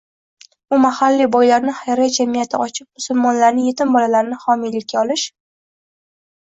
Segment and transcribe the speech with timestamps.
[0.77, 5.33] U mahalliy boylarni xayriya jamiyati ochib musulmonlarning etim bolalarini homiylikka olish